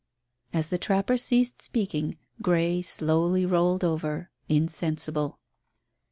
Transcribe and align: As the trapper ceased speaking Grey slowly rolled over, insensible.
As 0.51 0.69
the 0.69 0.79
trapper 0.79 1.15
ceased 1.15 1.61
speaking 1.61 2.17
Grey 2.41 2.81
slowly 2.81 3.45
rolled 3.45 3.83
over, 3.83 4.31
insensible. 4.49 5.37